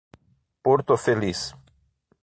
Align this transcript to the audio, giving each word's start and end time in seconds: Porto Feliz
Porto 0.63 0.97
Feliz 0.97 1.53